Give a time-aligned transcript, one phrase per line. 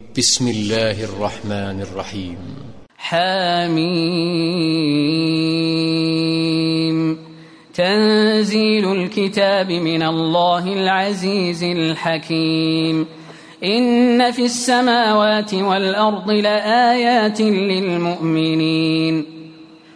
[0.00, 2.36] بسم الله الرحمن الرحيم
[2.98, 3.86] حميم
[7.74, 13.06] تنزيل الكتاب من الله العزيز الحكيم
[13.64, 19.35] إن في السماوات والأرض لآيات للمؤمنين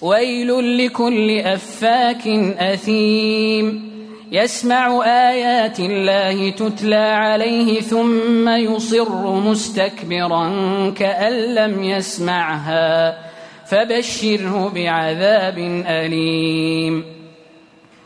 [0.00, 2.26] ويل لكل أفاك
[2.58, 3.96] أثيم.
[4.32, 10.50] يسمع آيات الله تتلى عليه ثم يصر مستكبرا
[10.90, 13.18] كأن لم يسمعها.
[13.66, 17.04] فبشره بعذاب أليم.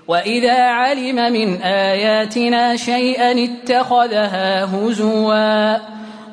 [0.09, 5.77] وإذا علم من آياتنا شيئا اتخذها هزوا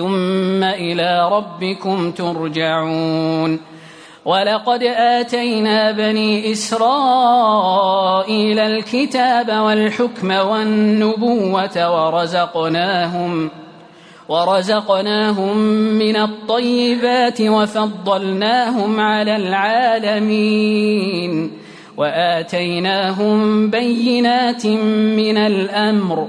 [0.00, 3.60] ثم إلى ربكم ترجعون.
[4.24, 8.08] ولقد آتينا بني إسرائيل
[8.58, 13.50] الكتاب والحكم والنبوة ورزقناهم
[14.28, 15.56] ورزقناهم
[16.02, 21.32] من الطيبات وفضلناهم على العالمين
[21.96, 24.66] وآتيناهم بينات
[25.20, 26.28] من الأمر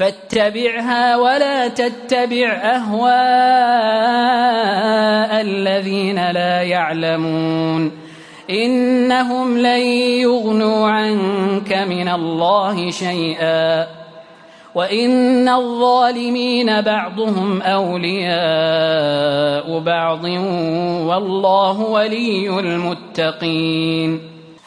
[0.00, 3.10] فاتبعها ولا تتبع أهواء
[5.40, 7.92] الذين لا يعلمون.
[8.50, 9.80] إنهم لن
[10.20, 13.86] يغنوا عنك من الله شيئا.
[14.74, 18.18] وإن الظالمين بعضهم أولياء
[19.78, 20.24] بعض
[21.04, 24.39] والله ولي المتقين.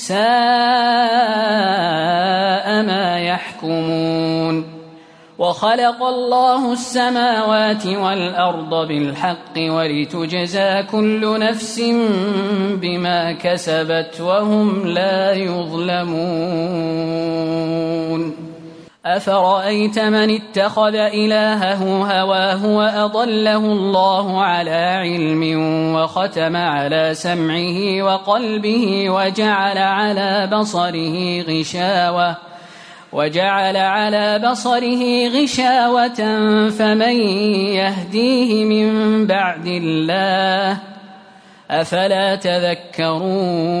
[0.00, 0.16] ساء
[2.82, 4.80] ما يحكمون
[5.38, 11.80] وخلق الله السماوات والأرض بالحق ولتجزى كل نفس
[12.82, 16.10] بما كسبت وهم لا يظلمون
[19.06, 21.82] أفرأيت من اتخذ إلهه
[22.20, 25.42] هواه وأضله الله على علم
[25.94, 32.50] وختم على سمعه وقلبه وجعل على بصره غشاوةً
[33.12, 36.38] وجعل على بصره غشاوة
[36.70, 37.20] فمن
[37.74, 40.78] يهديه من بعد الله
[41.70, 43.80] أفلا تذكرون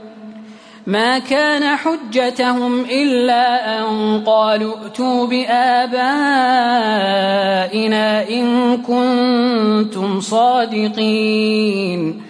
[0.87, 5.99] ما كان حجتهم إلا أن قالوا ائتوا بآبائنا
[8.29, 12.21] إن كنتم صادقين.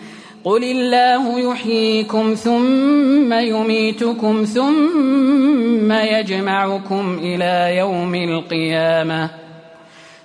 [0.43, 9.29] قل الله يحييكم ثم يميتكم ثم يجمعكم إلى يوم القيامه.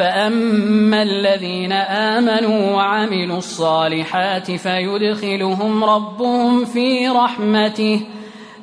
[0.00, 8.00] فأما الذين آمنوا وعملوا الصالحات فيدخلهم ربهم في رحمته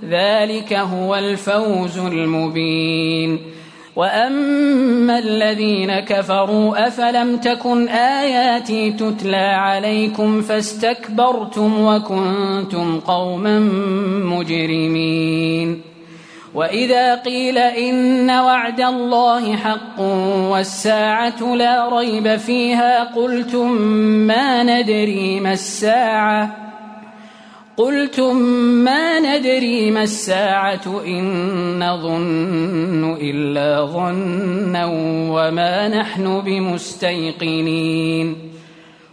[0.09, 3.39] ذلك هو الفوز المبين
[3.95, 13.59] واما الذين كفروا افلم تكن اياتي تتلى عليكم فاستكبرتم وكنتم قوما
[14.23, 15.81] مجرمين
[16.57, 19.99] وإذا قيل إن وعد الله حق
[20.51, 23.71] والساعة لا ريب فيها قلتم
[24.27, 26.57] ما ندري ما الساعة
[27.77, 28.35] قلتم
[28.85, 31.23] ما ندري ما الساعة إن
[31.83, 34.85] نظن إلا ظنا
[35.31, 38.35] وما نحن بمستيقنين